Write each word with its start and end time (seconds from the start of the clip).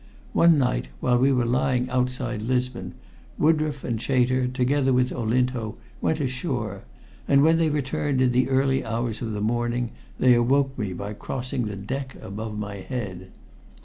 One 0.33 0.57
night, 0.57 0.87
while 0.99 1.19
we 1.19 1.31
were 1.31 1.45
lying 1.45 1.87
outside 1.91 2.41
Lisbon, 2.41 2.95
Woodroffe 3.37 3.83
and 3.83 4.01
Chater, 4.01 4.47
together 4.47 4.91
with 4.93 5.11
Olinto, 5.13 5.75
went 6.01 6.19
ashore, 6.19 6.85
and 7.27 7.43
when 7.43 7.59
they 7.59 7.69
returned 7.69 8.19
in 8.19 8.31
the 8.31 8.49
early 8.49 8.83
hours 8.83 9.21
of 9.21 9.33
the 9.33 9.41
morning 9.41 9.91
they 10.17 10.33
awoke 10.33 10.75
me 10.75 10.93
by 10.93 11.13
crossing 11.13 11.65
the 11.67 11.75
deck 11.75 12.15
above 12.19 12.57
my 12.57 12.77
head. 12.77 13.29